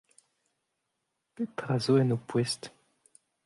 [1.35, 2.63] Petra zo en ho poest?